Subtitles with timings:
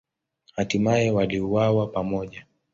[0.55, 2.45] Hatimaye waliuawa pamoja.